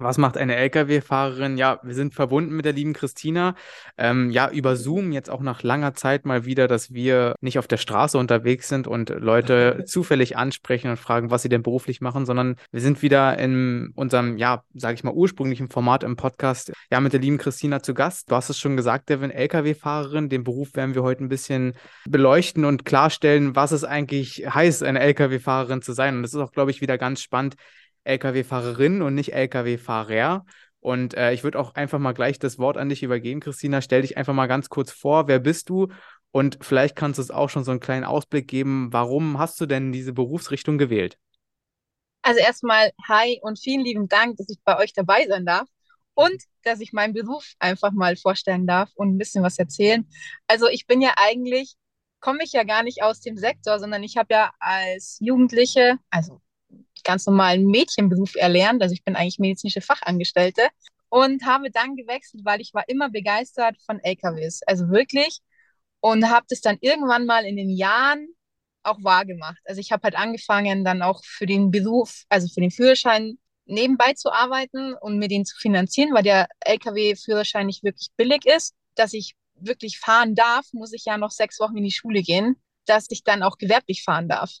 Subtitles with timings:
[0.00, 1.56] Was macht eine Lkw-Fahrerin?
[1.56, 3.56] Ja, wir sind verbunden mit der lieben Christina.
[3.96, 7.66] Ähm, ja, über Zoom jetzt auch nach langer Zeit mal wieder, dass wir nicht auf
[7.66, 12.26] der Straße unterwegs sind und Leute zufällig ansprechen und fragen, was sie denn beruflich machen,
[12.26, 17.00] sondern wir sind wieder in unserem, ja, sage ich mal, ursprünglichen Format im Podcast, ja,
[17.00, 18.30] mit der lieben Christina zu Gast.
[18.30, 20.28] Du hast es schon gesagt, Devin, Lkw-Fahrerin.
[20.28, 21.74] Den Beruf werden wir heute ein bisschen
[22.06, 26.14] beleuchten und klarstellen, was es eigentlich heißt, eine Lkw-Fahrerin zu sein.
[26.14, 27.56] Und das ist auch, glaube ich, wieder ganz spannend,
[28.08, 30.44] Lkw-Fahrerin und nicht Lkw-Fahrer.
[30.80, 33.80] Und äh, ich würde auch einfach mal gleich das Wort an dich übergeben, Christina.
[33.82, 35.88] Stell dich einfach mal ganz kurz vor, wer bist du?
[36.30, 39.66] Und vielleicht kannst du es auch schon so einen kleinen Ausblick geben, warum hast du
[39.66, 41.18] denn diese Berufsrichtung gewählt?
[42.22, 45.68] Also erstmal hi und vielen lieben Dank, dass ich bei euch dabei sein darf
[46.14, 50.06] und dass ich meinen Beruf einfach mal vorstellen darf und ein bisschen was erzählen.
[50.46, 51.76] Also ich bin ja eigentlich,
[52.20, 56.42] komme ich ja gar nicht aus dem Sektor, sondern ich habe ja als Jugendliche, also
[57.04, 58.82] ganz normalen Mädchenberuf erlernt.
[58.82, 60.68] Also ich bin eigentlich medizinische Fachangestellte
[61.08, 64.62] und habe dann gewechselt, weil ich war immer begeistert von LKWs.
[64.66, 65.40] Also wirklich.
[66.00, 68.28] Und habe das dann irgendwann mal in den Jahren
[68.84, 69.58] auch wahrgemacht.
[69.64, 74.14] Also ich habe halt angefangen, dann auch für den Beruf, also für den Führerschein nebenbei
[74.14, 78.74] zu arbeiten und mir den zu finanzieren, weil der Lkw-Führerschein nicht wirklich billig ist.
[78.94, 82.56] Dass ich wirklich fahren darf, muss ich ja noch sechs Wochen in die Schule gehen,
[82.86, 84.52] dass ich dann auch gewerblich fahren darf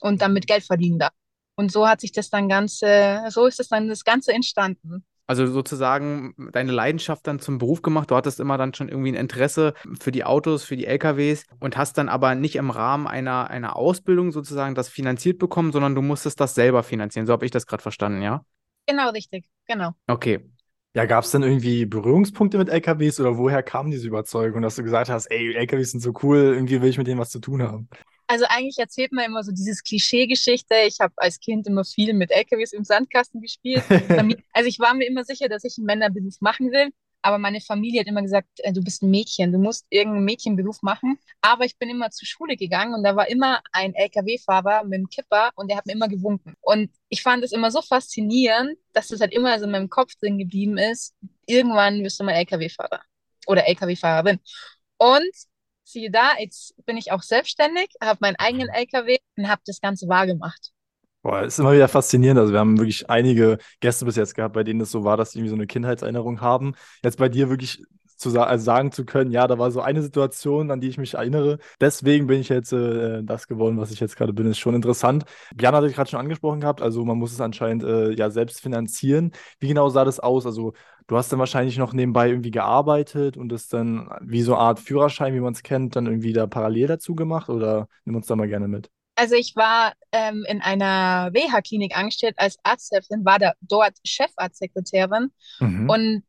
[0.00, 1.12] und damit Geld verdienen darf.
[1.56, 5.04] Und so hat sich das dann Ganze, so ist das dann das Ganze entstanden.
[5.28, 8.10] Also sozusagen deine Leidenschaft dann zum Beruf gemacht.
[8.10, 11.76] Du hattest immer dann schon irgendwie ein Interesse für die Autos, für die LKWs und
[11.76, 16.02] hast dann aber nicht im Rahmen einer, einer Ausbildung sozusagen das finanziert bekommen, sondern du
[16.02, 17.26] musstest das selber finanzieren.
[17.26, 18.44] So habe ich das gerade verstanden, ja?
[18.86, 19.94] Genau, richtig, genau.
[20.06, 20.48] Okay.
[20.94, 24.82] Ja, gab es denn irgendwie Berührungspunkte mit LKWs oder woher kam diese Überzeugung, dass du
[24.82, 27.62] gesagt hast, ey, LKWs sind so cool, irgendwie will ich mit denen was zu tun
[27.62, 27.88] haben?
[28.26, 30.74] Also eigentlich erzählt man immer so dieses Klischee-Geschichte.
[30.86, 33.84] Ich habe als Kind immer viel mit LKWs im Sandkasten gespielt.
[34.52, 36.90] also ich war mir immer sicher, dass ich einen Männerberuf machen will.
[37.22, 40.80] Aber meine Familie hat immer gesagt, äh, du bist ein Mädchen, du musst irgendeinen Mädchenberuf
[40.82, 41.18] machen.
[41.40, 45.08] Aber ich bin immer zur Schule gegangen und da war immer ein LKW-Fahrer mit einem
[45.08, 46.54] Kipper und der hat mir immer gewunken.
[46.60, 50.14] Und ich fand es immer so faszinierend, dass das halt immer so in meinem Kopf
[50.20, 51.14] drin geblieben ist.
[51.46, 53.00] Irgendwann wirst du mal LKW-Fahrer
[53.48, 54.38] oder LKW-Fahrerin.
[54.98, 55.32] Und
[55.86, 60.08] siehe da, jetzt bin ich auch selbstständig, habe meinen eigenen LKW und habe das Ganze
[60.08, 60.72] wahrgemacht.
[61.22, 62.38] Boah, ist immer wieder faszinierend.
[62.38, 65.32] Also wir haben wirklich einige Gäste bis jetzt gehabt, bei denen es so war, dass
[65.32, 66.74] sie irgendwie so eine Kindheitserinnerung haben.
[67.02, 67.82] Jetzt bei dir wirklich
[68.16, 70.98] zu sa also sagen zu können, ja, da war so eine Situation, an die ich
[70.98, 71.58] mich erinnere.
[71.80, 75.24] Deswegen bin ich jetzt äh, das geworden, was ich jetzt gerade bin, ist schon interessant.
[75.60, 78.60] Jan hatte ich gerade schon angesprochen gehabt, also man muss es anscheinend äh, ja selbst
[78.60, 79.32] finanzieren.
[79.58, 80.46] Wie genau sah das aus?
[80.46, 80.72] Also
[81.06, 84.80] du hast dann wahrscheinlich noch nebenbei irgendwie gearbeitet und es dann wie so eine Art
[84.80, 88.36] Führerschein, wie man es kennt, dann irgendwie da parallel dazu gemacht oder nimm uns da
[88.36, 88.90] mal gerne mit.
[89.14, 95.88] Also ich war ähm, in einer WH-Klinik angestellt als Arzthelferin, war da dort Chefarztsekretärin mhm.
[95.88, 96.22] und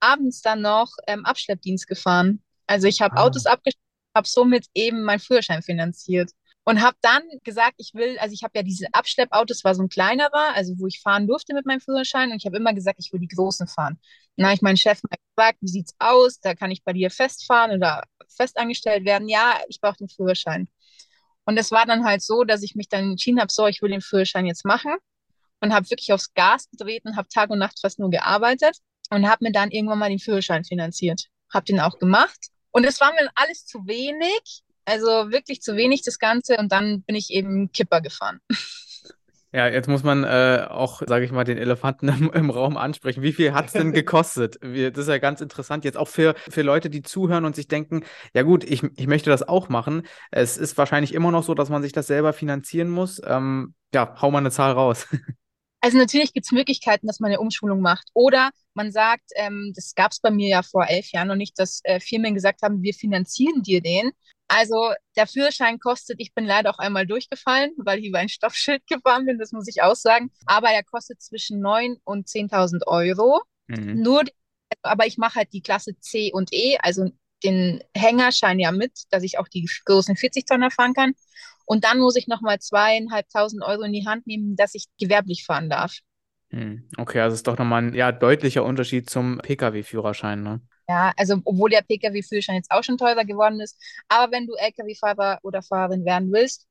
[0.00, 2.42] abends dann noch ähm, Abschleppdienst gefahren.
[2.66, 3.24] Also ich habe ah.
[3.24, 3.84] Autos abgeschleppt,
[4.16, 6.32] habe somit eben meinen Führerschein finanziert.
[6.64, 9.88] Und habe dann gesagt, ich will, also ich habe ja diese Abschleppautos, war so ein
[9.88, 12.30] kleinerer, also wo ich fahren durfte mit meinem Führerschein.
[12.30, 13.98] Und ich habe immer gesagt, ich will die großen fahren.
[14.40, 16.38] Habe ich meinen Chef mal gefragt, wie sieht's aus?
[16.38, 19.28] Da kann ich bei dir festfahren oder festangestellt werden.
[19.28, 20.68] Ja, ich brauche den Führerschein.
[21.44, 23.90] Und es war dann halt so, dass ich mich dann entschieden habe, so, ich will
[23.90, 24.94] den Führerschein jetzt machen.
[25.60, 28.76] Und habe wirklich aufs Gas getreten, habe Tag und Nacht fast nur gearbeitet
[29.10, 31.26] und habe mir dann irgendwann mal den Führerschein finanziert.
[31.52, 32.48] Habe den auch gemacht.
[32.70, 36.56] Und es war mir alles zu wenig, also wirklich zu wenig das Ganze.
[36.56, 38.40] Und dann bin ich eben Kipper gefahren.
[39.54, 43.22] Ja, jetzt muss man äh, auch, sage ich mal, den Elefanten im, im Raum ansprechen.
[43.22, 44.58] Wie viel hat es denn gekostet?
[44.62, 45.84] das ist ja ganz interessant.
[45.84, 49.28] Jetzt auch für, für Leute, die zuhören und sich denken, ja gut, ich, ich möchte
[49.28, 50.04] das auch machen.
[50.30, 53.20] Es ist wahrscheinlich immer noch so, dass man sich das selber finanzieren muss.
[53.26, 55.06] Ähm, ja, hau mal eine Zahl raus.
[55.84, 58.06] Also natürlich gibt es Möglichkeiten, dass man eine Umschulung macht.
[58.14, 61.58] Oder man sagt, ähm, das gab es bei mir ja vor elf Jahren noch nicht,
[61.58, 64.12] dass äh, Firmen gesagt haben, wir finanzieren dir den.
[64.54, 68.86] Also der Führerschein kostet, ich bin leider auch einmal durchgefallen, weil ich über ein Stoffschild
[68.88, 70.30] gefahren bin, das muss ich auch sagen.
[70.44, 73.40] Aber er kostet zwischen 9.000 und 10.000 Euro.
[73.68, 74.02] Mhm.
[74.02, 74.24] Nur,
[74.82, 77.10] aber ich mache halt die Klasse C und E, also
[77.42, 81.14] den Hängerschein ja mit, dass ich auch die großen 40 Tonner fahren kann.
[81.64, 85.70] Und dann muss ich nochmal zweieinhalbtausend Euro in die Hand nehmen, dass ich gewerblich fahren
[85.70, 85.96] darf.
[86.50, 90.60] Hm, okay, also ist doch nochmal ein ja, deutlicher Unterschied zum Pkw-Führerschein, ne?
[90.88, 93.76] Ja, also obwohl der Pkw-Führerschein jetzt auch schon teurer geworden ist.
[94.08, 96.66] Aber wenn du Lkw-Fahrer oder Fahrerin werden willst,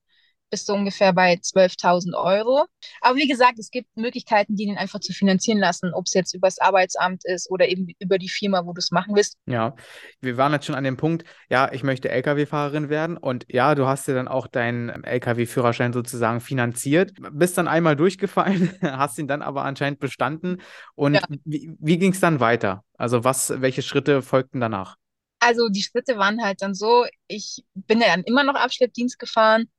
[0.52, 2.66] bist du ungefähr bei 12.000 Euro.
[3.00, 6.36] Aber wie gesagt, es gibt Möglichkeiten, die den einfach zu finanzieren lassen, ob es jetzt
[6.36, 9.38] über das Arbeitsamt ist oder eben über die Firma, wo du es machen willst.
[9.48, 9.76] Ja,
[10.20, 13.88] wir waren jetzt schon an dem Punkt, ja, ich möchte Lkw-Fahrerin werden und ja, du
[13.88, 19.42] hast dir dann auch deinen Lkw-Führerschein sozusagen finanziert, bist dann einmal durchgefallen, hast ihn dann
[19.42, 20.62] aber anscheinend bestanden.
[20.96, 21.22] Und ja.
[21.46, 22.84] wie, wie ging es dann weiter?
[22.98, 24.98] Also was, welche Schritte folgten danach?
[25.40, 29.70] Also die Schritte waren halt dann so, ich bin ja dann immer noch Abschleppdienst gefahren,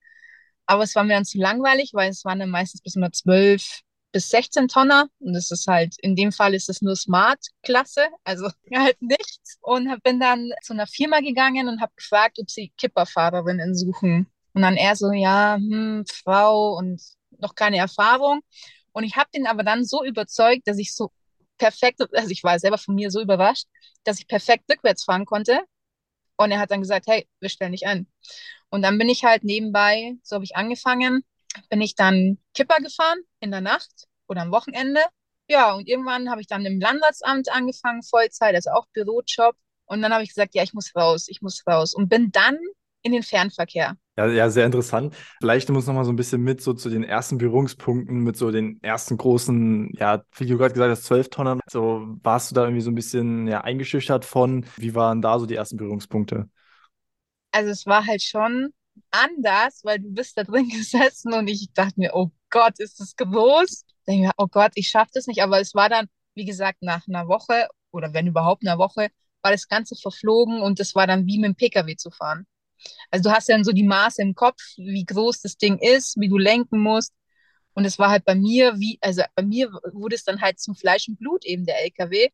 [0.73, 3.81] aber es war mir dann zu langweilig, weil es waren dann meistens bis nur 12
[4.11, 5.09] bis 16 Tonner.
[5.19, 9.59] Und das ist halt, in dem Fall ist es nur Smart-Klasse, also halt nichts.
[9.61, 14.27] Und bin dann zu einer Firma gegangen und habe gefragt, ob sie Kipperfahrerinnen suchen.
[14.55, 17.03] Und dann er so, ja, hm, Frau und
[17.39, 18.41] noch keine Erfahrung.
[18.93, 21.13] Und ich habe den aber dann so überzeugt, dass ich so
[21.59, 23.67] perfekt, also ich war selber von mir so überrascht,
[24.05, 25.61] dass ich perfekt rückwärts fahren konnte.
[26.37, 28.07] Und er hat dann gesagt, hey, wir stellen dich ein.
[28.73, 31.25] Und dann bin ich halt nebenbei, so habe ich angefangen,
[31.69, 35.03] bin ich dann Kipper gefahren in der Nacht oder am Wochenende.
[35.47, 39.55] Ja, und irgendwann habe ich dann im Landratsamt angefangen, Vollzeit, also auch Bürojob.
[39.85, 41.93] Und dann habe ich gesagt, ja, ich muss raus, ich muss raus.
[41.93, 42.57] Und bin dann
[43.03, 43.99] in den Fernverkehr.
[44.17, 45.15] Ja, ja, sehr interessant.
[45.41, 48.39] Vielleicht nimm uns noch mal so ein bisschen mit so zu den ersten Berührungspunkten, mit
[48.39, 51.61] so den ersten großen, ja, wie du gerade gesagt hast, 12 Tonnen.
[51.71, 54.65] So warst du da irgendwie so ein bisschen ja, eingeschüchtert von.
[54.79, 56.49] Wie waren da so die ersten Berührungspunkte?
[57.53, 58.73] Also es war halt schon
[59.11, 63.17] anders, weil du bist da drin gesessen und ich dachte mir, oh Gott, ist das
[63.17, 63.85] groß?
[64.07, 65.43] Ich mir, oh Gott, ich schaffe das nicht.
[65.43, 69.11] Aber es war dann, wie gesagt, nach einer Woche oder wenn überhaupt einer Woche,
[69.43, 72.47] war das Ganze verflogen und es war dann wie mit dem Pkw zu fahren.
[73.11, 76.29] Also du hast dann so die Maße im Kopf, wie groß das Ding ist, wie
[76.29, 77.13] du lenken musst.
[77.75, 80.75] Und es war halt bei mir, wie, also bei mir wurde es dann halt zum
[80.75, 82.29] Fleisch und Blut eben der LKW.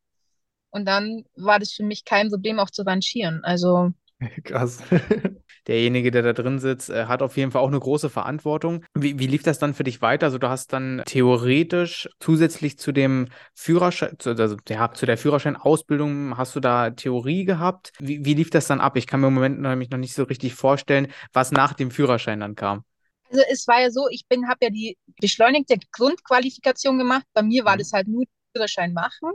[0.71, 3.43] Und dann war das für mich kein Problem auch zu rangieren.
[3.43, 3.93] Also
[4.43, 4.79] Krass.
[5.67, 8.83] Derjenige, der da drin sitzt, äh, hat auf jeden Fall auch eine große Verantwortung.
[8.93, 10.27] Wie, wie lief das dann für dich weiter?
[10.27, 16.55] Also du hast dann theoretisch zusätzlich zu dem Führerschein, also ja, zu der Führerscheinausbildung, hast
[16.55, 17.91] du da Theorie gehabt?
[17.99, 18.97] Wie, wie lief das dann ab?
[18.97, 22.39] Ich kann mir im Moment nämlich noch nicht so richtig vorstellen, was nach dem Führerschein
[22.39, 22.83] dann kam.
[23.29, 27.25] Also es war ja so, ich bin, habe ja die beschleunigte Grundqualifikation gemacht.
[27.33, 27.79] Bei mir war mhm.
[27.79, 29.29] das halt nur Führerschein machen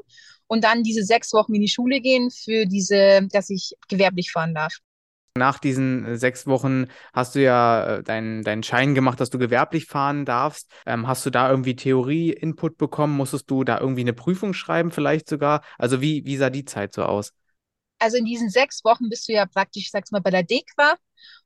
[0.46, 4.55] und dann diese sechs Wochen in die Schule gehen für diese, dass ich gewerblich fahren
[4.55, 4.79] darf.
[5.37, 9.38] Nach diesen äh, sechs Wochen hast du ja äh, deinen dein Schein gemacht, dass du
[9.38, 10.70] gewerblich fahren darfst.
[10.87, 13.17] Ähm, hast du da irgendwie Theorie-Input bekommen?
[13.17, 15.64] Musstest du da irgendwie eine Prüfung schreiben, vielleicht sogar?
[15.76, 17.32] Also wie, wie sah die Zeit so aus?
[17.99, 20.96] Also in diesen sechs Wochen bist du ja praktisch, ich sag's mal, bei der DEQA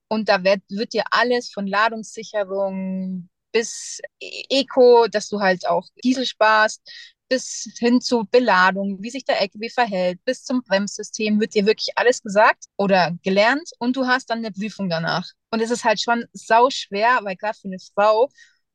[0.08, 5.86] und da wird, wird dir alles von Ladungssicherung bis e-, Eco, dass du halt auch
[6.04, 6.82] Diesel sparst,
[7.28, 11.90] bis hin zu Beladung, wie sich der LKW verhält, bis zum Bremssystem wird dir wirklich
[11.96, 15.26] alles gesagt oder gelernt und du hast dann eine Prüfung danach.
[15.50, 18.28] Und es ist halt schon sau schwer, weil gerade für eine Frau,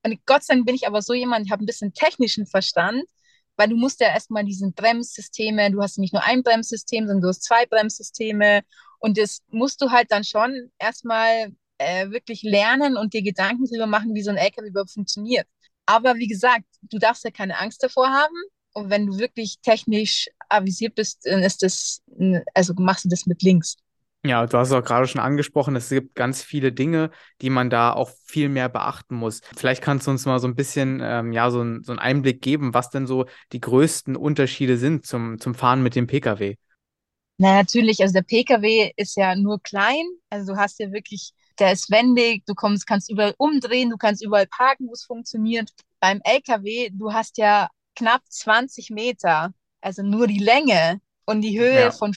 [0.05, 3.03] und Gott sei Dank bin ich aber so jemand, ich habe ein bisschen technischen Verstand,
[3.55, 7.27] weil du musst ja erstmal diesen Bremssysteme, du hast nicht nur ein Bremssystem, sondern du
[7.29, 8.61] hast zwei Bremssysteme
[8.99, 13.87] und das musst du halt dann schon erstmal äh, wirklich lernen und dir Gedanken darüber
[13.87, 15.47] machen, wie so ein LKW überhaupt funktioniert.
[15.85, 18.35] Aber wie gesagt, du darfst ja keine Angst davor haben.
[18.73, 22.01] Und wenn du wirklich technisch avisiert bist, dann ist das,
[22.53, 23.77] also machst du das mit links.
[24.25, 27.69] Ja, du hast es auch gerade schon angesprochen, es gibt ganz viele Dinge, die man
[27.69, 29.41] da auch viel mehr beachten muss.
[29.57, 32.41] Vielleicht kannst du uns mal so ein bisschen, ähm, ja, so, ein, so einen Einblick
[32.41, 36.55] geben, was denn so die größten Unterschiede sind zum, zum Fahren mit dem Pkw.
[37.37, 41.71] Na, natürlich, also der Pkw ist ja nur klein, also du hast ja wirklich der
[41.71, 45.71] ist wendig, du kommst, kannst überall umdrehen, du kannst überall parken, wo es funktioniert.
[45.99, 51.81] Beim LKW, du hast ja knapp 20 Meter, also nur die Länge und die Höhe
[51.81, 51.91] ja.
[51.91, 52.13] von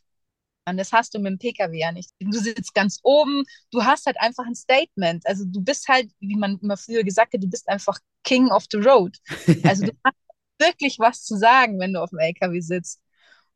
[0.74, 2.10] das hast du mit dem Pkw ja nicht.
[2.18, 5.24] Du sitzt ganz oben, du hast halt einfach ein Statement.
[5.24, 8.64] Also du bist halt, wie man immer früher gesagt hat, du bist einfach King of
[8.72, 9.16] the Road.
[9.62, 10.16] Also du hast
[10.58, 13.00] wirklich was zu sagen, wenn du auf dem LKW sitzt.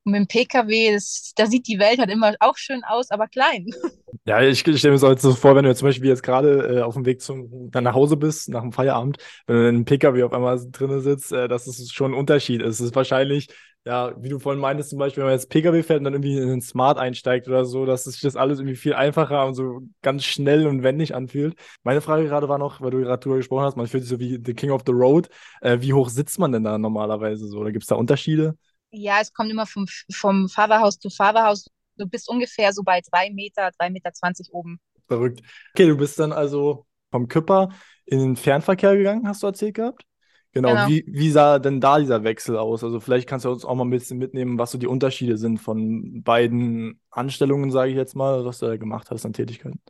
[0.05, 3.29] Und mit dem Pkw, das, da sieht die Welt halt immer auch schön aus, aber
[3.29, 3.67] klein.
[4.27, 6.83] Ja, ich, ich stelle mir so, so vor, wenn du zum Beispiel jetzt gerade äh,
[6.83, 10.23] auf dem Weg zum, nach Hause bist, nach dem Feierabend, wenn du in einem Pkw
[10.23, 12.81] auf einmal drin sitzt, äh, dass es schon ein Unterschied ist.
[12.81, 13.49] Es ist wahrscheinlich,
[13.87, 16.37] ja, wie du vorhin meintest, zum Beispiel, wenn man jetzt Pkw fährt und dann irgendwie
[16.37, 19.81] in den Smart einsteigt oder so, dass sich das alles irgendwie viel einfacher und so
[20.03, 21.55] ganz schnell und wendig anfühlt.
[21.83, 24.21] Meine Frage gerade war noch, weil du gerade drüber gesprochen hast, man fühlt sich so
[24.21, 25.29] wie the King of the Road.
[25.63, 27.59] Äh, wie hoch sitzt man denn da normalerweise so?
[27.59, 28.55] Oder gibt es da Unterschiede?
[28.91, 31.71] Ja, es kommt immer vom, vom Fahrerhaus zu Fahrerhaus.
[31.97, 34.81] Du bist ungefähr so bei drei Meter, drei Meter zwanzig oben.
[35.07, 35.43] Verrückt.
[35.75, 37.71] Okay, du bist dann also vom Küpper
[38.07, 40.05] in den Fernverkehr gegangen, hast du erzählt gehabt?
[40.53, 40.89] Genau, genau.
[40.89, 42.83] Wie, wie sah denn da dieser Wechsel aus?
[42.83, 45.59] Also vielleicht kannst du uns auch mal ein bisschen mitnehmen, was so die Unterschiede sind
[45.59, 49.81] von beiden Anstellungen, sage ich jetzt mal, was du da gemacht hast an Tätigkeiten.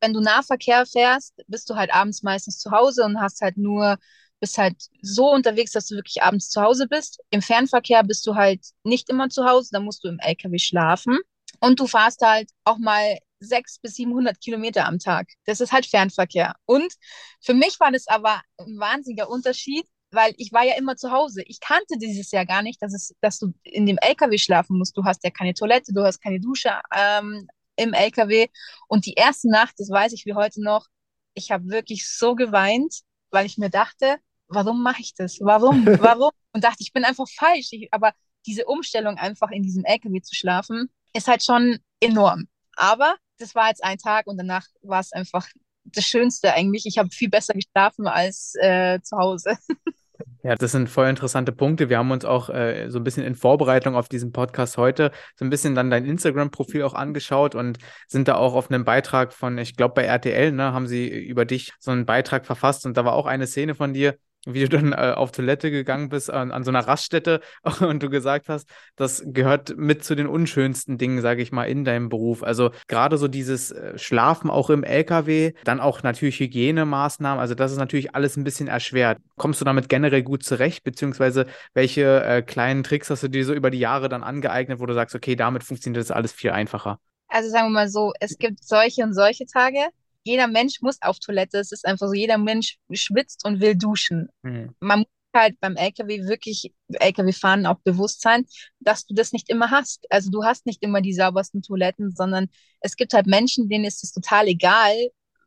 [0.00, 3.96] wenn du Nahverkehr fährst, bist du halt abends meistens zu Hause und hast halt nur,
[4.40, 7.20] bist halt so unterwegs, dass du wirklich abends zu Hause bist.
[7.30, 11.18] Im Fernverkehr bist du halt nicht immer zu Hause, da musst du im LKW schlafen.
[11.60, 15.28] Und du fahrst halt auch mal 600 bis 700 Kilometer am Tag.
[15.46, 16.54] Das ist halt Fernverkehr.
[16.66, 16.92] Und
[17.40, 21.42] für mich war das aber ein wahnsinniger Unterschied, weil ich war ja immer zu Hause.
[21.46, 24.96] Ich kannte dieses Jahr gar nicht, dass, es, dass du in dem LKW schlafen musst.
[24.96, 28.48] Du hast ja keine Toilette, du hast keine Dusche ähm, im LKW.
[28.88, 30.86] Und die erste Nacht, das weiß ich wie heute noch,
[31.34, 34.18] ich habe wirklich so geweint, weil ich mir dachte,
[34.48, 35.38] warum mache ich das?
[35.40, 35.86] Warum?
[36.00, 36.30] Warum?
[36.52, 37.68] Und dachte, ich bin einfach falsch.
[37.72, 38.12] Ich, aber
[38.46, 42.48] diese Umstellung, einfach in diesem LKW zu schlafen, ist halt schon enorm.
[42.76, 45.46] Aber das war jetzt ein Tag und danach war es einfach
[45.84, 46.86] das Schönste eigentlich.
[46.86, 49.56] Ich habe viel besser geschlafen als äh, zu Hause.
[50.42, 51.88] Ja, das sind voll interessante Punkte.
[51.88, 55.44] Wir haben uns auch äh, so ein bisschen in Vorbereitung auf diesen Podcast heute so
[55.44, 59.58] ein bisschen dann dein Instagram-Profil auch angeschaut und sind da auch auf einem Beitrag von,
[59.58, 63.04] ich glaube bei RTL, ne, haben sie über dich so einen Beitrag verfasst und da
[63.04, 64.16] war auch eine Szene von dir,
[64.54, 67.40] wie du dann äh, auf Toilette gegangen bist an, an, so einer Raststätte
[67.80, 71.84] und du gesagt hast, das gehört mit zu den unschönsten Dingen, sage ich mal, in
[71.84, 72.42] deinem Beruf.
[72.42, 77.72] Also gerade so dieses äh, Schlafen auch im LKW, dann auch natürlich Hygienemaßnahmen, also das
[77.72, 79.18] ist natürlich alles ein bisschen erschwert.
[79.36, 83.54] Kommst du damit generell gut zurecht, beziehungsweise welche äh, kleinen Tricks hast du dir so
[83.54, 86.98] über die Jahre dann angeeignet, wo du sagst, okay, damit funktioniert das alles viel einfacher?
[87.28, 89.80] Also sagen wir mal so, es gibt solche und solche Tage
[90.28, 91.58] jeder Mensch muss auf Toilette.
[91.58, 94.28] Es ist einfach so, jeder Mensch schwitzt und will duschen.
[94.42, 94.74] Mhm.
[94.80, 98.44] Man muss halt beim LKW wirklich, LKW-Fahren auch bewusst sein,
[98.78, 100.06] dass du das nicht immer hast.
[100.10, 102.48] Also du hast nicht immer die saubersten Toiletten, sondern
[102.80, 104.94] es gibt halt Menschen, denen ist es total egal,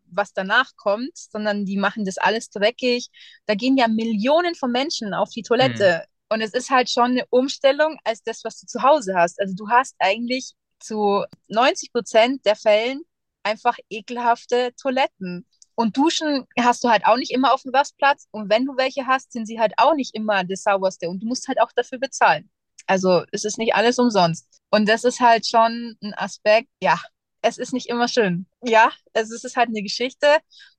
[0.05, 3.09] was danach kommt, sondern die machen das alles dreckig.
[3.45, 6.03] Da gehen ja Millionen von Menschen auf die Toilette.
[6.03, 6.35] Mhm.
[6.35, 9.39] Und es ist halt schon eine Umstellung als das, was du zu Hause hast.
[9.39, 13.03] Also du hast eigentlich zu 90 Prozent der Fällen
[13.43, 15.45] einfach ekelhafte Toiletten.
[15.75, 18.27] Und Duschen hast du halt auch nicht immer auf dem Rastplatz.
[18.31, 21.09] Und wenn du welche hast, sind sie halt auch nicht immer das sauberste.
[21.09, 22.49] Und du musst halt auch dafür bezahlen.
[22.87, 24.61] Also es ist nicht alles umsonst.
[24.69, 26.99] Und das ist halt schon ein Aspekt, ja,
[27.41, 28.45] es ist nicht immer schön.
[28.63, 30.27] Ja, es ist halt eine Geschichte,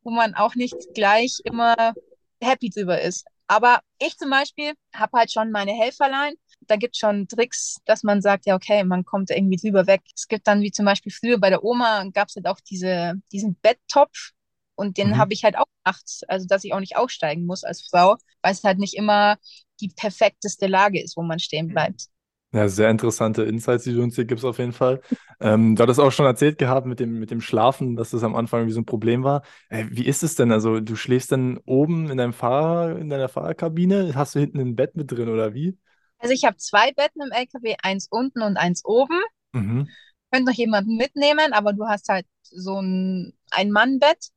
[0.03, 1.95] wo man auch nicht gleich immer
[2.43, 3.27] happy drüber ist.
[3.47, 6.35] Aber ich zum Beispiel habe halt schon meine Helferlein
[6.67, 10.03] da gibt es schon Tricks, dass man sagt, ja, okay, man kommt irgendwie drüber weg.
[10.15, 13.15] Es gibt dann, wie zum Beispiel früher bei der Oma, gab es halt auch diese,
[13.33, 14.33] diesen Betttopf
[14.75, 15.17] und den mhm.
[15.17, 18.53] habe ich halt auch nachts, also dass ich auch nicht aussteigen muss als Frau, weil
[18.53, 19.37] es halt nicht immer
[19.81, 22.09] die perfekteste Lage ist, wo man stehen bleibt.
[22.55, 25.01] Ja, sehr interessante Insights, die du uns hier gibst, auf jeden Fall.
[25.41, 28.37] Ähm, du hattest auch schon erzählt gehabt mit dem, mit dem Schlafen, dass das am
[28.37, 29.43] Anfang irgendwie so ein Problem war.
[29.71, 30.53] Äh, wie ist es denn?
[30.53, 34.15] Also, du schläfst dann oben in deinem Fahrer, in deiner Fahrerkabine?
[34.15, 35.79] Hast du hinten ein Bett mit drin oder wie?
[36.23, 39.21] Also ich habe zwei Betten im LKW, eins unten und eins oben.
[39.53, 39.89] Mhm.
[40.31, 44.29] Könnt noch jemanden mitnehmen, aber du hast halt so ein Ein-Mann-Bett.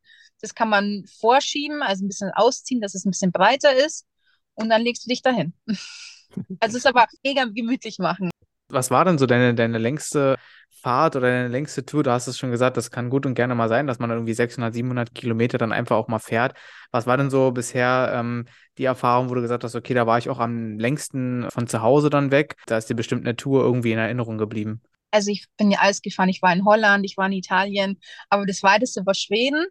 [0.42, 4.08] Das kann man vorschieben, also ein bisschen ausziehen, dass es ein bisschen breiter ist.
[4.56, 5.54] Und dann legst du dich dahin.
[6.60, 8.32] also es ist aber mega gemütlich machen.
[8.76, 10.36] Was war denn so deine, deine längste
[10.70, 12.04] Fahrt oder deine längste Tour?
[12.04, 14.34] Du hast es schon gesagt, das kann gut und gerne mal sein, dass man irgendwie
[14.34, 16.56] 600, 700 Kilometer dann einfach auch mal fährt.
[16.92, 20.18] Was war denn so bisher ähm, die Erfahrung, wo du gesagt hast, okay, da war
[20.18, 22.58] ich auch am längsten von zu Hause dann weg?
[22.66, 24.82] Da ist dir bestimmt eine Tour irgendwie in Erinnerung geblieben.
[25.12, 26.28] Also ich bin ja alles gefahren.
[26.28, 27.98] Ich war in Holland, ich war in Italien,
[28.30, 29.66] aber das weiteste war Schweden.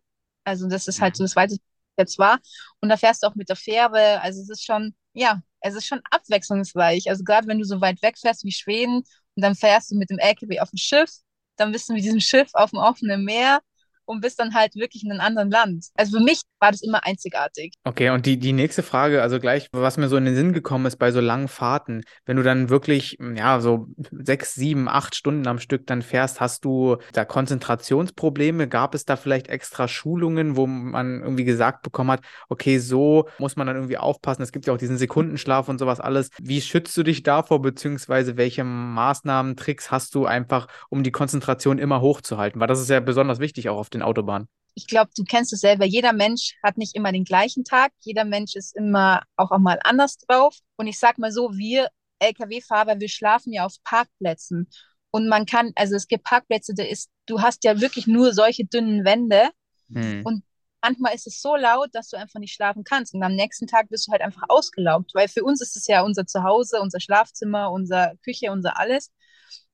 [0.44, 1.62] Also das ist halt so das weiteste,
[1.96, 2.38] was jetzt war.
[2.80, 4.22] Und da fährst du auch mit der Fähre.
[4.22, 7.08] Also es ist schon, ja, es ist schon abwechslungsreich.
[7.08, 10.10] Also gerade wenn du so weit weg fährst wie Schweden und dann fährst du mit
[10.10, 11.10] dem LKW auf dem Schiff,
[11.56, 13.60] dann bist du mit diesem Schiff auf dem offenen Meer
[14.06, 15.86] und bist dann halt wirklich in einem anderen Land.
[15.96, 17.74] Also für mich war das immer einzigartig.
[17.84, 20.86] Okay, und die, die nächste Frage, also gleich, was mir so in den Sinn gekommen
[20.86, 25.46] ist bei so langen Fahrten, wenn du dann wirklich, ja, so sechs, sieben, acht Stunden
[25.46, 28.68] am Stück dann fährst, hast du da Konzentrationsprobleme?
[28.68, 33.56] Gab es da vielleicht extra Schulungen, wo man irgendwie gesagt bekommen hat, okay, so muss
[33.56, 34.42] man dann irgendwie aufpassen.
[34.42, 36.30] Es gibt ja auch diesen Sekundenschlaf und sowas alles.
[36.40, 41.78] Wie schützt du dich davor, beziehungsweise welche Maßnahmen, Tricks hast du einfach, um die Konzentration
[41.78, 42.60] immer hochzuhalten?
[42.60, 45.60] Weil das ist ja besonders wichtig auch auf den Autobahnen ich glaube, du kennst es
[45.60, 49.58] selber, jeder Mensch hat nicht immer den gleichen Tag, jeder Mensch ist immer auch, auch
[49.58, 50.58] mal anders drauf.
[50.76, 54.68] Und ich sag mal so, wir Lkw-Fahrer, wir schlafen ja auf Parkplätzen.
[55.10, 58.64] Und man kann, also es gibt Parkplätze, da ist, du hast ja wirklich nur solche
[58.64, 59.50] dünnen Wände.
[59.92, 60.22] Hm.
[60.24, 60.42] Und
[60.82, 63.14] manchmal ist es so laut, dass du einfach nicht schlafen kannst.
[63.14, 66.02] Und am nächsten Tag bist du halt einfach ausgelaugt, weil für uns ist es ja
[66.02, 69.12] unser Zuhause, unser Schlafzimmer, unsere Küche, unser alles.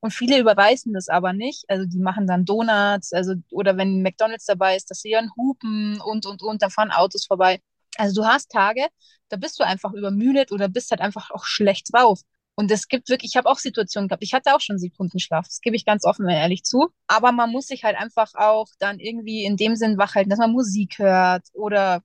[0.01, 1.65] Und viele überweisen das aber nicht.
[1.69, 6.01] Also die machen dann Donuts, also oder wenn McDonalds dabei ist, dass sie dann hupen
[6.01, 7.61] und und und, da fahren Autos vorbei.
[7.97, 8.87] Also du hast Tage,
[9.29, 12.21] da bist du einfach übermüdet oder bist halt einfach auch schlecht drauf.
[12.55, 15.61] Und es gibt wirklich, ich habe auch Situationen gehabt, ich hatte auch schon Sekundenschlaf, das
[15.61, 16.89] gebe ich ganz offen und ehrlich zu.
[17.07, 20.53] Aber man muss sich halt einfach auch dann irgendwie in dem Sinn wachhalten, dass man
[20.53, 22.03] Musik hört oder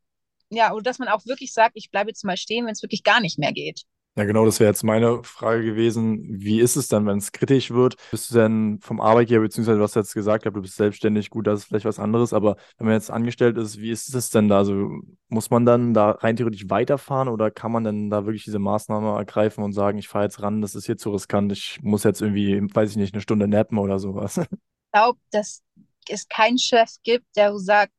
[0.50, 3.04] ja, oder dass man auch wirklich sagt, ich bleibe jetzt mal stehen, wenn es wirklich
[3.04, 3.84] gar nicht mehr geht.
[4.18, 6.24] Ja, genau, das wäre jetzt meine Frage gewesen.
[6.40, 7.98] Wie ist es dann, wenn es kritisch wird?
[8.12, 11.48] Bist du denn vom Arbeitgeber, beziehungsweise was du jetzt gesagt hast, du bist selbstständig, gut,
[11.48, 14.48] das ist vielleicht was anderes, aber wenn man jetzt angestellt ist, wie ist es denn
[14.48, 14.60] da?
[14.60, 14.90] Also
[15.28, 19.18] muss man dann da rein theoretisch weiterfahren oder kann man denn da wirklich diese Maßnahme
[19.18, 22.22] ergreifen und sagen, ich fahre jetzt ran, das ist hier zu riskant, ich muss jetzt
[22.22, 24.38] irgendwie, weiß ich nicht, eine Stunde nappen oder sowas?
[24.38, 24.48] Ich
[24.94, 25.62] glaube, dass
[26.08, 27.92] es keinen Chef gibt, der sagt,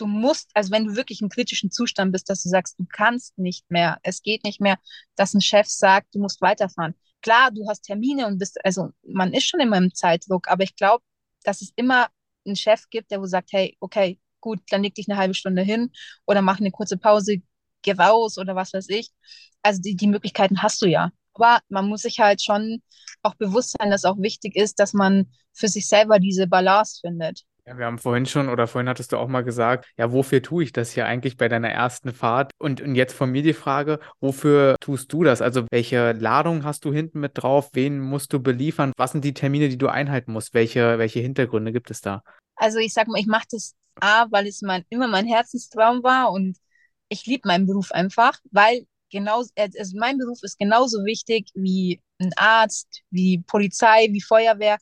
[0.00, 3.38] du musst, also wenn du wirklich im kritischen Zustand bist, dass du sagst, du kannst
[3.38, 4.78] nicht mehr, es geht nicht mehr,
[5.16, 6.94] dass ein Chef sagt, du musst weiterfahren.
[7.20, 10.76] Klar, du hast Termine und bist, also man ist schon immer im Zeitdruck, aber ich
[10.76, 11.02] glaube,
[11.44, 12.08] dass es immer
[12.46, 15.62] einen Chef gibt, der wo sagt, hey, okay, gut, dann leg dich eine halbe Stunde
[15.62, 15.90] hin
[16.26, 17.42] oder mach eine kurze Pause,
[17.82, 19.10] geh raus oder was weiß ich.
[19.62, 21.10] Also die, die Möglichkeiten hast du ja.
[21.34, 22.82] Aber man muss sich halt schon
[23.22, 27.44] auch bewusst sein, dass auch wichtig ist, dass man für sich selber diese Balance findet.
[27.68, 30.64] Ja, wir haben vorhin schon oder vorhin hattest du auch mal gesagt, ja, wofür tue
[30.64, 32.50] ich das hier eigentlich bei deiner ersten Fahrt?
[32.58, 35.42] Und, und jetzt von mir die Frage, wofür tust du das?
[35.42, 37.68] Also welche Ladung hast du hinten mit drauf?
[37.74, 38.92] Wen musst du beliefern?
[38.96, 40.54] Was sind die Termine, die du einhalten musst?
[40.54, 42.22] Welche, welche Hintergründe gibt es da?
[42.56, 46.32] Also ich sag mal, ich mache das A, weil es mein, immer mein Herzenstraum war
[46.32, 46.56] und
[47.10, 52.32] ich liebe meinen Beruf einfach, weil genau, also mein Beruf ist genauso wichtig wie ein
[52.36, 54.78] Arzt, wie Polizei, wie Feuerwehr,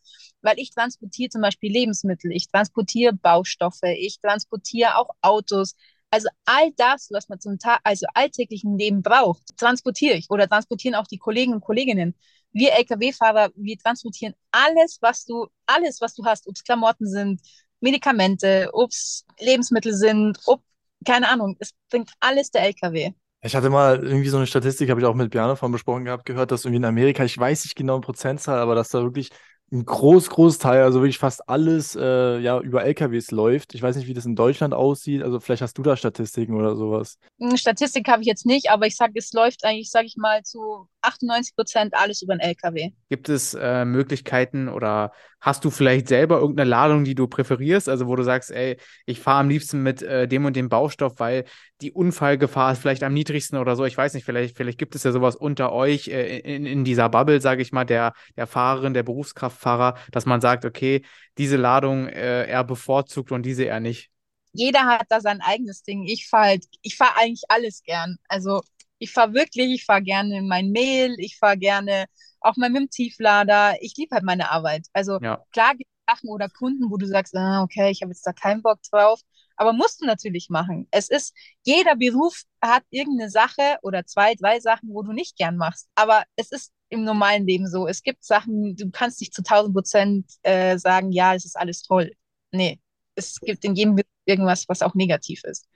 [0.47, 5.75] weil ich transportiere zum Beispiel Lebensmittel, ich transportiere Baustoffe, ich transportiere auch Autos.
[6.11, 10.95] Also all das, was man zum Tag, also alltäglichen Leben braucht, transportiere ich oder transportieren
[10.95, 12.15] auch die Kollegen und Kolleginnen.
[12.53, 17.41] Wir Lkw-Fahrer, wir transportieren alles, was du, alles, was du hast, ob es Klamotten sind,
[17.81, 20.63] Medikamente, ob es Lebensmittel sind, ob,
[21.05, 23.13] keine Ahnung, es bringt alles der Lkw.
[23.43, 26.25] Ich hatte mal irgendwie so eine Statistik, habe ich auch mit Bjarne von besprochen gehabt,
[26.25, 29.31] gehört, dass irgendwie in Amerika, ich weiß nicht genau in Prozentzahl, aber dass da wirklich
[29.73, 33.75] ein groß, groß Teil, also wirklich fast alles äh, ja, über LKWs läuft.
[33.75, 35.23] Ich weiß nicht, wie das in Deutschland aussieht.
[35.23, 37.19] Also vielleicht hast du da Statistiken oder sowas.
[37.41, 40.43] Hm, Statistik habe ich jetzt nicht, aber ich sage, es läuft eigentlich, sage ich mal,
[40.45, 42.93] zu 98 Prozent alles über den LKW.
[43.09, 45.13] Gibt es äh, Möglichkeiten oder
[45.47, 47.89] hast du vielleicht selber irgendeine Ladung, die du präferierst?
[47.89, 51.21] Also wo du sagst, ey, ich fahre am liebsten mit äh, dem und dem Baustoff,
[51.21, 51.45] weil
[51.81, 53.85] die Unfallgefahr ist vielleicht am niedrigsten oder so.
[53.85, 57.09] Ich weiß nicht, vielleicht, vielleicht gibt es ja sowas unter euch äh, in, in dieser
[57.09, 61.05] Bubble, sage ich mal, der, der Fahrerin, der Berufskraftfahrer, dass man sagt, okay,
[61.39, 64.11] diese Ladung äh, er bevorzugt und diese er nicht.
[64.53, 66.09] Jeder hat da sein eigenes Ding.
[66.09, 68.17] Ich fahre halt, ich fahre eigentlich alles gern.
[68.29, 68.63] Also
[68.99, 72.07] ich fahre wirklich, ich fahre gerne mein Mail, ich fahre gerne
[72.47, 73.77] auch mal mit dem Tieflader.
[73.81, 74.87] Ich liebe halt meine Arbeit.
[74.93, 75.43] Also ja.
[75.53, 78.33] klar gibt es Sachen oder Kunden, wo du sagst, ah, okay, ich habe jetzt da
[78.33, 79.21] keinen Bock drauf.
[79.57, 80.87] Aber musst du natürlich machen.
[80.91, 85.57] Es ist, jeder Beruf hat irgendeine Sache oder zwei, drei Sachen, wo du nicht gern
[85.57, 85.89] machst.
[85.95, 87.87] Aber es ist im normalen Leben so.
[87.87, 91.83] Es gibt Sachen, du kannst nicht zu 1000 Prozent äh, sagen, ja, es ist alles
[91.83, 92.13] toll.
[92.53, 92.81] Nee,
[93.15, 95.67] es gibt in jedem Beruf irgendwas, was auch negativ ist.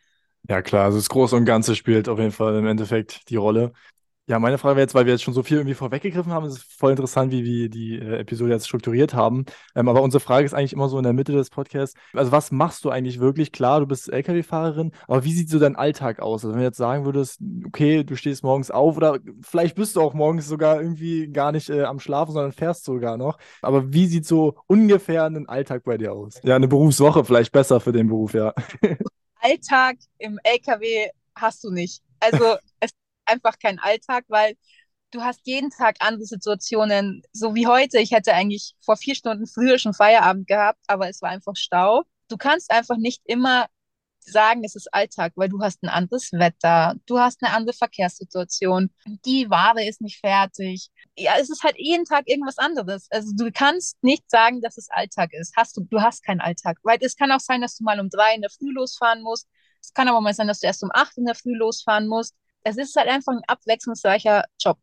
[0.49, 3.73] Ja, klar, also das Große und Ganze spielt auf jeden Fall im Endeffekt die Rolle.
[4.31, 6.59] Ja, meine Frage wäre jetzt, weil wir jetzt schon so viel irgendwie vorweggegriffen haben, ist
[6.59, 9.45] es voll interessant, wie wir die äh, Episode jetzt strukturiert haben.
[9.75, 11.99] Ähm, aber unsere Frage ist eigentlich immer so in der Mitte des Podcasts.
[12.13, 13.51] Also, was machst du eigentlich wirklich?
[13.51, 16.45] Klar, du bist LKW-Fahrerin, aber wie sieht so dein Alltag aus?
[16.45, 20.01] Also, wenn du jetzt sagen würdest, okay, du stehst morgens auf oder vielleicht bist du
[20.01, 23.37] auch morgens sogar irgendwie gar nicht äh, am Schlafen, sondern fährst sogar noch.
[23.63, 26.41] Aber wie sieht so ungefähr ein Alltag bei dir aus?
[26.45, 28.55] Ja, eine Berufswoche vielleicht besser für den Beruf, ja.
[29.41, 32.01] Alltag im LKW hast du nicht.
[32.21, 32.91] Also, es
[33.31, 34.57] einfach kein Alltag, weil
[35.11, 37.99] du hast jeden Tag andere Situationen, so wie heute.
[37.99, 42.05] Ich hätte eigentlich vor vier Stunden früher schon Feierabend gehabt, aber es war einfach Stau.
[42.29, 43.67] Du kannst einfach nicht immer
[44.21, 48.91] sagen, es ist Alltag, weil du hast ein anderes Wetter, du hast eine andere Verkehrssituation,
[49.25, 50.91] die Ware ist nicht fertig.
[51.17, 53.09] Ja, es ist halt jeden Tag irgendwas anderes.
[53.11, 55.55] Also du kannst nicht sagen, dass es Alltag ist.
[55.57, 58.11] Hast du, du hast keinen Alltag, weil es kann auch sein, dass du mal um
[58.11, 59.49] drei in der Früh losfahren musst.
[59.83, 62.35] Es kann aber mal sein, dass du erst um acht in der Früh losfahren musst
[62.65, 64.79] es ist halt einfach ein abwechslungsreicher Job.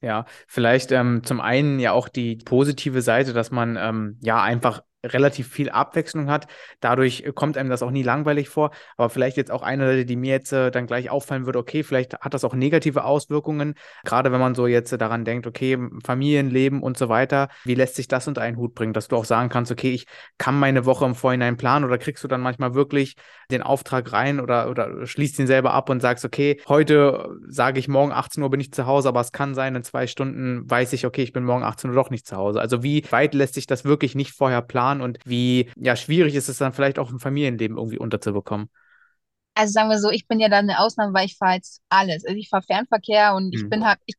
[0.00, 4.82] Ja, vielleicht ähm, zum einen ja auch die positive Seite, dass man ähm, ja einfach
[5.04, 6.46] relativ viel Abwechslung hat.
[6.80, 8.70] Dadurch äh, kommt einem das auch nie langweilig vor.
[8.96, 11.82] Aber vielleicht jetzt auch eine Seite, die mir jetzt äh, dann gleich auffallen würde, okay,
[11.82, 15.78] vielleicht hat das auch negative Auswirkungen, gerade wenn man so jetzt äh, daran denkt, okay,
[16.04, 17.48] Familienleben und so weiter.
[17.64, 20.06] Wie lässt sich das unter einen Hut bringen, dass du auch sagen kannst, okay, ich
[20.38, 23.16] kann meine Woche im Vorhinein planen oder kriegst du dann manchmal wirklich
[23.50, 27.88] den Auftrag rein oder, oder schließt ihn selber ab und sagst, okay, heute sage ich
[27.88, 30.92] morgen 18 Uhr bin ich zu Hause, aber es kann sein, in zwei Stunden weiß
[30.92, 32.60] ich, okay, ich bin morgen 18 Uhr doch nicht zu Hause.
[32.60, 34.91] Also wie weit lässt sich das wirklich nicht vorher planen?
[34.92, 38.68] Fahren und wie ja, schwierig ist es dann vielleicht auch im Familienleben irgendwie unterzubekommen?
[39.54, 42.24] Also sagen wir so, ich bin ja dann eine Ausnahme, weil ich fahre jetzt alles.
[42.24, 43.70] Also ich fahre Fernverkehr und ich mhm.
[43.70, 44.14] bin halt, ich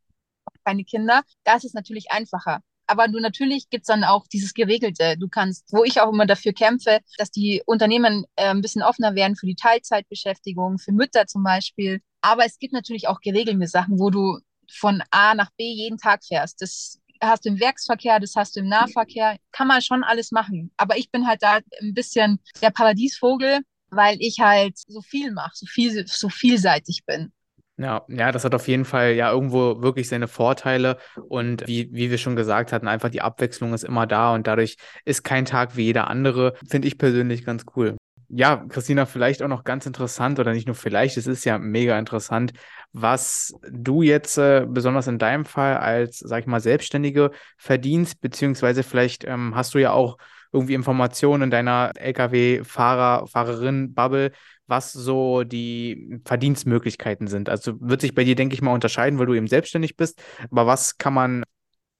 [0.63, 1.23] keine Kinder.
[1.43, 2.61] Da ist es natürlich einfacher.
[2.87, 5.17] Aber du natürlich gibt's dann auch dieses Geregelte.
[5.17, 9.15] Du kannst, wo ich auch immer dafür kämpfe, dass die Unternehmen äh, ein bisschen offener
[9.15, 12.01] werden für die Teilzeitbeschäftigung, für Mütter zum Beispiel.
[12.21, 14.39] Aber es gibt natürlich auch geregelte Sachen, wo du
[14.71, 16.61] von A nach B jeden Tag fährst.
[16.61, 19.37] Das hast du im Werksverkehr, das hast du im Nahverkehr.
[19.51, 20.71] Kann man schon alles machen.
[20.77, 23.59] Aber ich bin halt da ein bisschen der Paradiesvogel,
[23.89, 27.31] weil ich halt so viel mache, so viel, so vielseitig bin.
[27.77, 32.11] Ja, ja, das hat auf jeden Fall ja irgendwo wirklich seine Vorteile und wie, wie
[32.11, 35.75] wir schon gesagt hatten, einfach die Abwechslung ist immer da und dadurch ist kein Tag
[35.75, 37.97] wie jeder andere, finde ich persönlich ganz cool.
[38.35, 41.99] Ja, Christina, vielleicht auch noch ganz interessant oder nicht nur vielleicht, es ist ja mega
[41.99, 42.51] interessant,
[42.91, 48.81] was du jetzt äh, besonders in deinem Fall als, sag ich mal, Selbstständige verdienst, beziehungsweise
[48.81, 50.17] vielleicht ähm, hast du ja auch
[50.51, 54.31] irgendwie Informationen in deiner Lkw-Fahrer, Fahrerin-Bubble,
[54.65, 57.49] was so die Verdienstmöglichkeiten sind.
[57.49, 60.19] Also wird sich bei dir, denke ich mal, unterscheiden, weil du eben selbstständig bist.
[60.49, 61.43] Aber was kann man,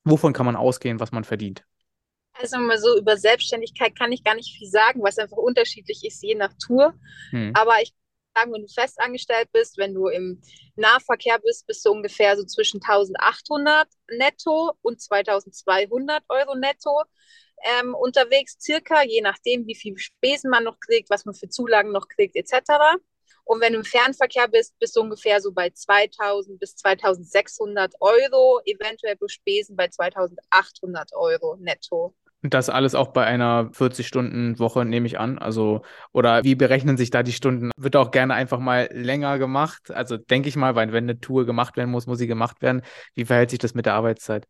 [0.03, 1.63] wovon kann man ausgehen, was man verdient?
[2.33, 6.23] Also mal so über Selbstständigkeit kann ich gar nicht viel sagen, was einfach unterschiedlich ist,
[6.23, 6.93] je nach Tour.
[7.29, 7.53] Hm.
[7.55, 7.93] Aber ich
[8.33, 10.41] kann sagen, wenn du festangestellt bist, wenn du im
[10.75, 17.03] Nahverkehr bist, bist du ungefähr so zwischen 1800 netto und 2200 Euro netto
[17.63, 21.91] ähm, unterwegs, circa, je nachdem, wie viel Spesen man noch kriegt, was man für Zulagen
[21.91, 22.97] noch kriegt, etc.
[23.45, 28.61] Und wenn du im Fernverkehr bist, bist du ungefähr so bei 2000 bis 2600 Euro,
[28.65, 32.15] eventuell plus Spesen bei 2800 Euro netto.
[32.43, 35.37] Und das alles auch bei einer 40-Stunden-Woche, nehme ich an.
[35.39, 37.71] Also, oder wie berechnen sich da die Stunden?
[37.77, 39.91] Wird auch gerne einfach mal länger gemacht.
[39.91, 42.81] Also denke ich mal, weil wenn eine Tour gemacht werden muss, muss sie gemacht werden.
[43.15, 44.45] Wie verhält sich das mit der Arbeitszeit?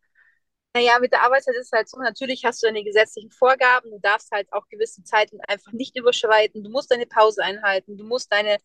[0.76, 4.00] Naja, mit der Arbeitszeit ist es halt so, natürlich hast du deine gesetzlichen Vorgaben, du
[4.00, 8.32] darfst halt auch gewisse Zeiten einfach nicht überschreiten, du musst deine Pause einhalten, du musst
[8.32, 8.58] deine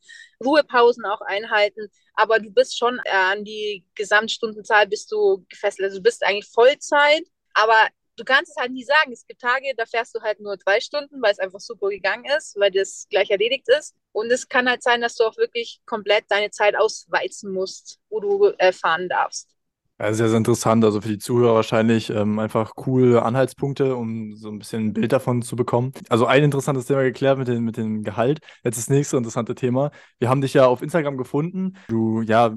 [0.42, 5.98] Ruhepausen auch einhalten, aber du bist schon äh, an die Gesamtstundenzahl bist du gefesselt, also
[5.98, 7.88] du bist eigentlich Vollzeit, aber
[8.18, 9.12] du kannst es halt nie sagen.
[9.12, 12.24] Es gibt Tage, da fährst du halt nur drei Stunden, weil es einfach super gegangen
[12.36, 13.94] ist, weil das gleich erledigt ist.
[14.12, 18.20] Und es kann halt sein, dass du auch wirklich komplett deine Zeit ausweizen musst, wo
[18.20, 19.54] du äh, fahren darfst.
[20.00, 20.84] Ja, sehr, sehr interessant.
[20.84, 25.10] Also für die Zuhörer wahrscheinlich ähm, einfach coole Anhaltspunkte, um so ein bisschen ein Bild
[25.10, 25.92] davon zu bekommen.
[26.08, 28.38] Also ein interessantes Thema geklärt mit, den, mit dem Gehalt.
[28.62, 29.90] Jetzt das nächste interessante Thema.
[30.20, 31.76] Wir haben dich ja auf Instagram gefunden.
[31.88, 32.54] Du, ja,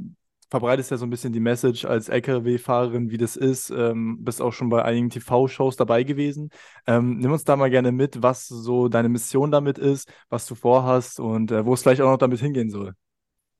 [0.51, 3.69] verbreitest ja so ein bisschen die Message als LKW-Fahrerin, wie das ist.
[3.69, 6.49] Ähm, bist auch schon bei einigen TV-Shows dabei gewesen.
[6.85, 10.55] Ähm, nimm uns da mal gerne mit, was so deine Mission damit ist, was du
[10.55, 12.93] vorhast und äh, wo es vielleicht auch noch damit hingehen soll.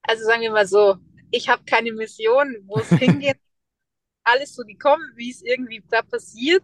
[0.04, 0.98] Also sagen wir mal so,
[1.32, 3.38] ich habe keine Mission, wo es hingeht
[4.24, 6.64] alles so gekommen, wie es irgendwie da passiert.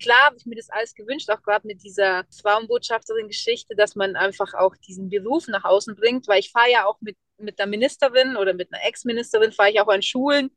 [0.00, 4.54] Klar habe ich mir das alles gewünscht, auch gerade mit dieser Frauenbotschafterin-Geschichte, dass man einfach
[4.54, 8.36] auch diesen Beruf nach außen bringt, weil ich fahre ja auch mit, mit der Ministerin
[8.36, 10.50] oder mit einer Ex-Ministerin, fahre ich auch an Schulen,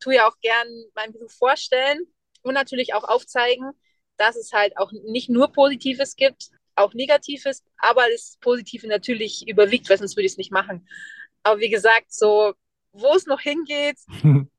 [0.00, 2.00] tue ja auch gern meinen Beruf vorstellen
[2.42, 3.70] und natürlich auch aufzeigen,
[4.16, 9.88] dass es halt auch nicht nur Positives gibt, auch Negatives, aber das Positive natürlich überwiegt,
[9.88, 10.88] weil sonst würde ich es nicht machen.
[11.42, 12.54] Aber wie gesagt, so,
[12.92, 13.96] wo es noch hingeht,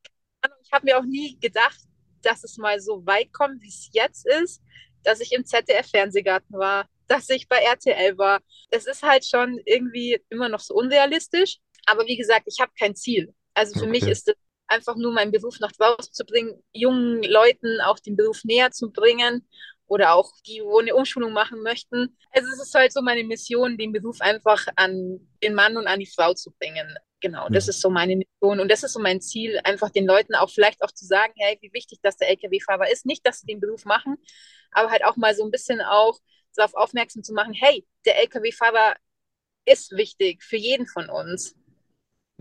[0.64, 1.80] ich habe mir auch nie gedacht,
[2.26, 4.62] dass es mal so weit kommt, wie es jetzt ist,
[5.04, 8.42] dass ich im ZDF-Fernsehgarten war, dass ich bei RTL war.
[8.70, 11.58] Es ist halt schon irgendwie immer noch so unrealistisch.
[11.86, 13.34] Aber wie gesagt, ich habe kein Ziel.
[13.54, 13.92] Also für okay.
[13.92, 14.36] mich ist es
[14.68, 18.92] einfach nur meinen Beruf nach draußen zu bringen, jungen Leuten auch den Beruf näher zu
[18.92, 19.46] bringen
[19.92, 22.18] oder auch die, wo eine Umschulung machen möchten.
[22.32, 26.00] Also es ist halt so meine Mission, den Beruf einfach an den Mann und an
[26.00, 26.96] die Frau zu bringen.
[27.20, 30.34] Genau, das ist so meine Mission und das ist so mein Ziel, einfach den Leuten
[30.34, 33.06] auch vielleicht auch zu sagen, hey, wie wichtig, dass der LKW-Fahrer ist.
[33.06, 34.16] Nicht, dass sie den Beruf machen,
[34.72, 36.18] aber halt auch mal so ein bisschen auch
[36.56, 38.96] darauf aufmerksam zu machen, hey, der LKW-Fahrer
[39.66, 41.54] ist wichtig für jeden von uns.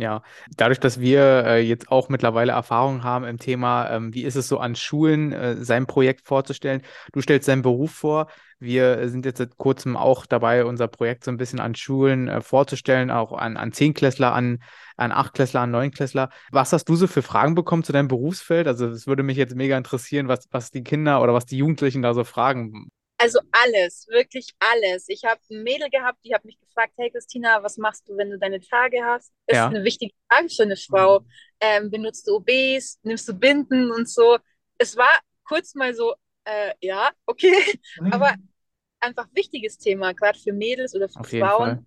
[0.01, 0.23] Ja,
[0.57, 4.49] dadurch, dass wir äh, jetzt auch mittlerweile Erfahrung haben im Thema, ähm, wie ist es
[4.49, 6.81] so an Schulen, äh, sein Projekt vorzustellen.
[7.13, 8.29] Du stellst deinen Beruf vor.
[8.59, 12.41] Wir sind jetzt seit kurzem auch dabei, unser Projekt so ein bisschen an Schulen äh,
[12.41, 14.63] vorzustellen, auch an, an Zehnklässler, an,
[14.97, 16.31] an Achtklässler, an Neunklässler.
[16.51, 18.69] Was hast du so für Fragen bekommen zu deinem Berufsfeld?
[18.69, 22.01] Also es würde mich jetzt mega interessieren, was, was die Kinder oder was die Jugendlichen
[22.01, 22.91] da so fragen.
[23.20, 25.06] Also alles, wirklich alles.
[25.09, 28.30] Ich habe ein Mädel gehabt, die hat mich gefragt, hey Christina, was machst du, wenn
[28.30, 29.30] du deine Tage hast?
[29.46, 29.66] Ist ja.
[29.66, 31.20] eine wichtige Frage für eine Frau.
[31.61, 34.38] Ähm, benutzt du OBs, nimmst du Binden und so.
[34.78, 38.11] Es war kurz mal so, äh, ja, okay, mhm.
[38.11, 38.37] aber
[39.00, 41.87] einfach wichtiges Thema, gerade für Mädels oder für Auf Frauen.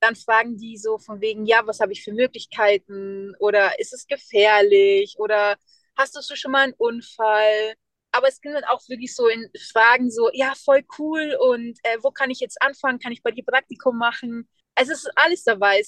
[0.00, 3.34] Dann fragen die so von wegen, ja, was habe ich für Möglichkeiten?
[3.38, 5.14] Oder ist es gefährlich?
[5.16, 5.56] Oder
[5.96, 7.76] hast du schon mal einen Unfall?
[8.16, 11.98] Aber es ging dann auch wirklich so in Fragen so, ja, voll cool und äh,
[12.02, 12.98] wo kann ich jetzt anfangen?
[12.98, 14.48] Kann ich bei dir Praktikum machen?
[14.74, 15.82] Also es ist alles dabei.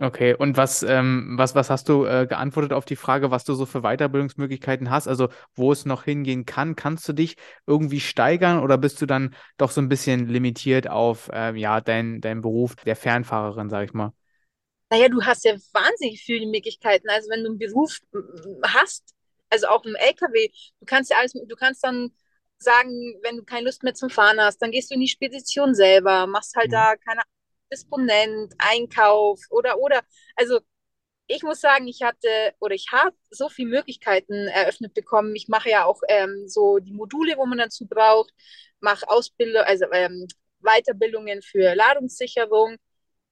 [0.00, 3.54] Okay, und was, ähm, was, was hast du äh, geantwortet auf die Frage, was du
[3.54, 5.06] so für Weiterbildungsmöglichkeiten hast?
[5.06, 6.74] Also, wo es noch hingehen kann?
[6.74, 11.28] Kannst du dich irgendwie steigern oder bist du dann doch so ein bisschen limitiert auf
[11.32, 14.12] äh, ja, dein, dein Beruf der Fernfahrerin, sag ich mal?
[14.90, 17.08] Naja, du hast ja wahnsinnig viele Möglichkeiten.
[17.08, 17.98] Also wenn du einen Beruf
[18.64, 19.14] hast,
[19.50, 22.12] also auch im LKW, du kannst ja alles, du kannst dann
[22.58, 22.90] sagen,
[23.22, 26.26] wenn du keine Lust mehr zum Fahren hast, dann gehst du in die Spedition selber,
[26.26, 26.72] machst halt mhm.
[26.72, 27.22] da keine
[27.72, 30.02] Disponent, Einkauf oder oder.
[30.36, 30.60] Also
[31.26, 32.28] ich muss sagen, ich hatte
[32.60, 35.34] oder ich habe so viele Möglichkeiten eröffnet bekommen.
[35.36, 38.32] Ich mache ja auch ähm, so die Module, wo man dazu braucht,
[38.80, 40.26] mache Ausbildung, also ähm,
[40.60, 42.76] Weiterbildungen für Ladungssicherung.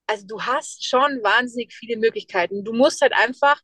[0.07, 2.65] Also du hast schon wahnsinnig viele Möglichkeiten.
[2.65, 3.61] Du musst halt einfach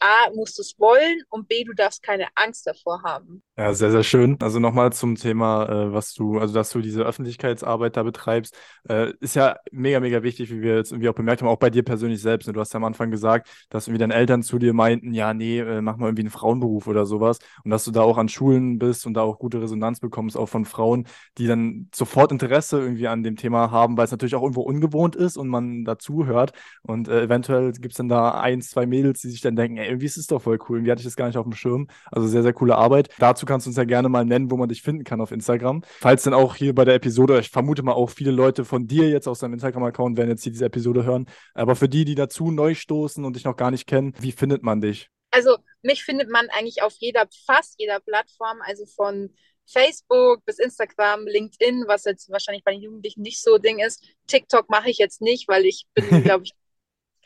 [0.00, 3.42] A, musst du es wollen und B, du darfst keine Angst davor haben.
[3.60, 4.38] Ja, sehr, sehr schön.
[4.40, 8.56] Also nochmal zum Thema, äh, was du, also dass du diese Öffentlichkeitsarbeit da betreibst,
[8.88, 11.68] äh, ist ja mega, mega wichtig, wie wir jetzt irgendwie auch bemerkt haben, auch bei
[11.68, 12.46] dir persönlich selbst.
[12.46, 12.54] Ne?
[12.54, 15.58] Du hast ja am Anfang gesagt, dass irgendwie deine Eltern zu dir meinten, ja, nee,
[15.58, 17.38] äh, mach mal irgendwie einen Frauenberuf oder sowas.
[17.62, 20.48] Und dass du da auch an Schulen bist und da auch gute Resonanz bekommst, auch
[20.48, 24.42] von Frauen, die dann sofort Interesse irgendwie an dem Thema haben, weil es natürlich auch
[24.42, 26.52] irgendwo ungewohnt ist und man dazu hört.
[26.80, 29.88] Und äh, eventuell gibt es dann da ein, zwei Mädels, die sich dann denken, ey,
[29.88, 31.88] irgendwie ist es doch voll cool, irgendwie hatte ich das gar nicht auf dem Schirm.
[32.10, 33.10] Also sehr, sehr coole Arbeit.
[33.18, 35.82] Dazu kannst du uns ja gerne mal nennen, wo man dich finden kann auf Instagram.
[35.98, 39.08] Falls dann auch hier bei der Episode, ich vermute mal auch viele Leute von dir
[39.10, 41.26] jetzt aus deinem Instagram-Account werden jetzt hier diese Episode hören.
[41.52, 44.62] Aber für die, die dazu neu stoßen und dich noch gar nicht kennen, wie findet
[44.62, 45.10] man dich?
[45.32, 49.34] Also mich findet man eigentlich auf jeder, fast jeder Plattform, also von
[49.66, 54.04] Facebook bis Instagram, LinkedIn, was jetzt wahrscheinlich bei den Jugendlichen nicht so Ding ist.
[54.28, 56.52] TikTok mache ich jetzt nicht, weil ich bin, glaube ich,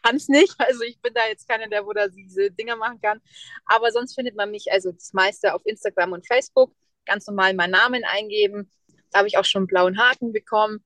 [0.04, 0.54] kann es nicht.
[0.58, 3.20] Also ich bin da jetzt keiner, der wo da diese Dinger machen kann.
[3.66, 6.72] Aber sonst findet man mich, also das meiste auf Instagram und Facebook.
[7.06, 8.70] Ganz normal meinen Namen eingeben.
[9.10, 10.84] Da habe ich auch schon einen blauen Haken bekommen.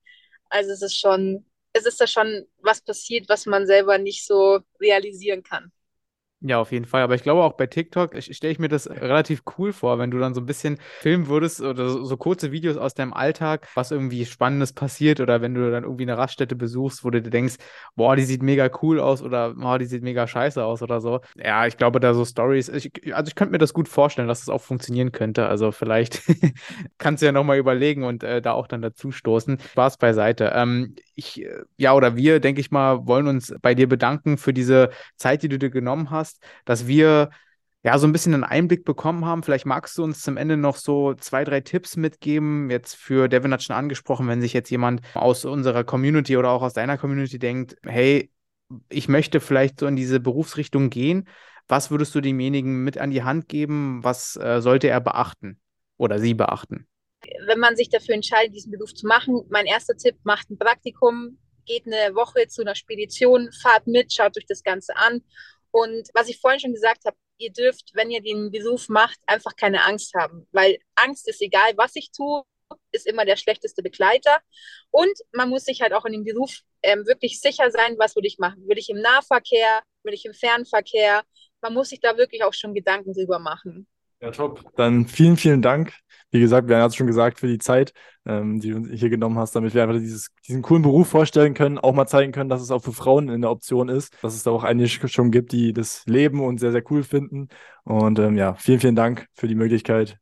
[0.51, 4.61] Also es ist schon, es ist da schon was passiert, was man selber nicht so
[4.81, 5.73] realisieren kann.
[6.41, 7.03] Ja, auf jeden Fall.
[7.03, 10.21] Aber ich glaube auch bei TikTok stelle ich mir das relativ cool vor, wenn du
[10.21, 13.91] dann so ein bisschen filmen würdest oder so, so, kurze Videos aus deinem Alltag, was
[13.91, 17.57] irgendwie Spannendes passiert oder wenn du dann irgendwie eine Raststätte besuchst, wo du dir denkst,
[17.97, 21.21] boah, die sieht mega cool aus oder boah, die sieht mega scheiße aus oder so.
[21.37, 24.49] Ja, ich glaube, da so Stories, also ich könnte mir das gut vorstellen, dass das
[24.49, 25.49] auch funktionieren könnte.
[25.49, 26.23] Also vielleicht
[26.99, 29.59] kannst du ja nochmal überlegen und äh, da auch dann dazu stoßen.
[29.59, 30.53] Spaß beiseite.
[30.55, 34.53] Ähm, ich, äh, ja, oder wir, denke ich mal, wollen uns bei dir bedanken für
[34.53, 37.31] diese Zeit, die du dir genommen hast hast, dass wir
[37.83, 39.43] ja so ein bisschen einen Einblick bekommen haben.
[39.43, 42.71] Vielleicht magst du uns zum Ende noch so zwei, drei Tipps mitgeben.
[42.71, 46.63] Jetzt für Devin hat schon angesprochen, wenn sich jetzt jemand aus unserer Community oder auch
[46.63, 48.31] aus deiner Community denkt, hey,
[48.89, 51.29] ich möchte vielleicht so in diese Berufsrichtung gehen.
[51.69, 54.03] Was würdest du demjenigen mit an die Hand geben?
[54.03, 55.61] Was äh, sollte er beachten
[55.97, 56.87] oder sie beachten?
[57.47, 61.39] Wenn man sich dafür entscheidet, diesen Beruf zu machen, mein erster Tipp, macht ein Praktikum,
[61.67, 65.23] geht eine Woche zu einer Spedition, fahrt mit, schaut euch das Ganze an
[65.71, 69.55] und was ich vorhin schon gesagt habe, ihr dürft, wenn ihr den Beruf macht, einfach
[69.57, 72.43] keine Angst haben, weil Angst ist egal, was ich tue,
[72.93, 74.39] ist immer der schlechteste Begleiter.
[74.91, 78.29] Und man muss sich halt auch in dem Beruf ähm, wirklich sicher sein, was würde
[78.29, 78.67] ich machen.
[78.69, 81.23] Will ich im Nahverkehr, will ich im Fernverkehr?
[81.61, 83.87] Man muss sich da wirklich auch schon Gedanken drüber machen.
[84.21, 84.73] Ja, top.
[84.77, 85.93] Dann vielen, vielen Dank.
[86.31, 87.93] Wie gesagt, wir haben es schon gesagt, für die Zeit,
[88.27, 91.79] ähm, die du hier genommen hast, damit wir einfach dieses, diesen coolen Beruf vorstellen können,
[91.79, 94.51] auch mal zeigen können, dass es auch für Frauen eine Option ist, dass es da
[94.51, 97.49] auch einige schon gibt, die das leben und sehr, sehr cool finden.
[97.85, 100.19] Und ähm, ja, vielen, vielen Dank für die Möglichkeit,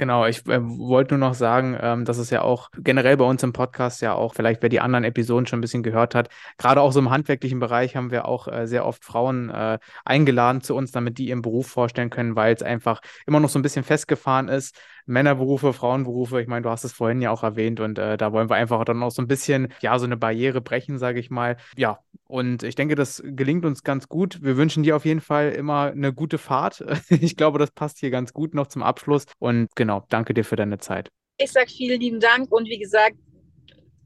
[0.00, 3.42] Genau, ich äh, wollte nur noch sagen, ähm, dass es ja auch generell bei uns
[3.42, 6.80] im Podcast ja auch, vielleicht wer die anderen Episoden schon ein bisschen gehört hat, gerade
[6.80, 10.74] auch so im handwerklichen Bereich haben wir auch äh, sehr oft Frauen äh, eingeladen zu
[10.74, 13.84] uns, damit die ihren Beruf vorstellen können, weil es einfach immer noch so ein bisschen
[13.84, 14.74] festgefahren ist.
[15.04, 18.48] Männerberufe, Frauenberufe, ich meine, du hast es vorhin ja auch erwähnt und äh, da wollen
[18.48, 21.56] wir einfach dann auch so ein bisschen, ja, so eine Barriere brechen, sage ich mal.
[21.76, 21.98] Ja,
[22.30, 24.40] und ich denke, das gelingt uns ganz gut.
[24.40, 26.84] Wir wünschen dir auf jeden Fall immer eine gute Fahrt.
[27.10, 29.24] Ich glaube, das passt hier ganz gut noch zum Abschluss.
[29.38, 31.08] Und genau, danke dir für deine Zeit.
[31.38, 33.16] Ich sage vielen lieben Dank und wie gesagt,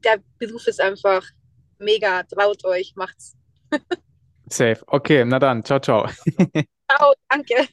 [0.03, 1.23] der Beruf ist einfach
[1.79, 2.23] mega.
[2.23, 3.35] Traut euch, macht's.
[4.49, 4.81] Safe.
[4.87, 6.07] Okay, na dann, ciao, ciao.
[6.89, 7.67] ciao, danke.